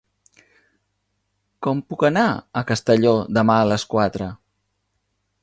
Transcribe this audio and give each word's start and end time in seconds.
Com 1.67 1.83
puc 1.91 2.05
anar 2.09 2.25
a 2.33 2.65
Castelló 2.73 3.13
demà 3.41 3.61
a 3.61 3.69
les 3.75 3.87
quatre? 3.95 4.33